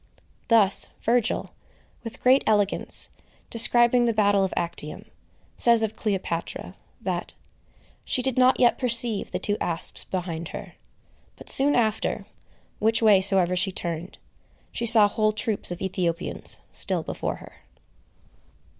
Thus 0.47 0.89
Virgil, 1.03 1.51
with 2.03 2.23
great 2.23 2.43
elegance, 2.47 3.09
describing 3.51 4.07
the 4.07 4.13
battle 4.13 4.43
of 4.43 4.51
Actium, 4.57 5.05
says 5.57 5.83
of 5.83 5.95
Cleopatra, 5.95 6.73
that 7.01 7.35
"she 8.03 8.23
did 8.23 8.35
not 8.35 8.59
yet 8.59 8.79
perceive 8.79 9.29
the 9.29 9.37
two 9.37 9.57
asps 9.61 10.03
behind 10.05 10.47
her;" 10.47 10.73
but 11.35 11.51
soon 11.51 11.75
after, 11.75 12.25
which 12.79 13.03
way 13.03 13.21
soever 13.21 13.55
she 13.55 13.71
turned, 13.71 14.17
she 14.71 14.87
saw 14.87 15.07
whole 15.07 15.33
troops 15.33 15.69
of 15.69 15.83
Ethiopians 15.83 16.57
still 16.71 17.03
before 17.03 17.35
her. 17.35 17.57